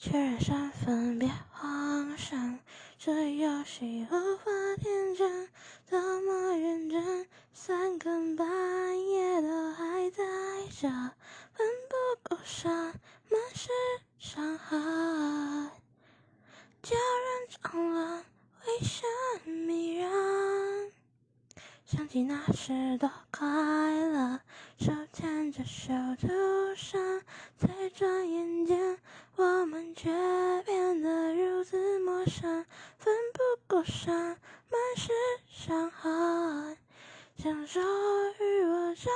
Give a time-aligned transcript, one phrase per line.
[0.00, 2.60] 确认身份，别慌神，
[2.98, 4.44] 这游戏无法
[4.80, 5.48] 天真，
[5.90, 8.46] 多么认真，三更半
[9.08, 10.22] 夜都还在
[10.80, 11.96] 这，奋不
[12.36, 12.70] 顾身，
[13.28, 13.70] 满是
[14.20, 15.68] 伤痕，
[16.80, 18.24] 叫人怅然，
[18.68, 19.04] 微笑
[19.46, 20.92] 迷人。
[21.84, 24.40] 想起那时多快乐，
[24.78, 26.28] 手牵着手途
[26.76, 27.00] 上，
[27.56, 28.27] 才转
[32.30, 35.10] 奋不顾身，满是
[35.48, 36.76] 伤痕，
[37.36, 39.10] 享受与我差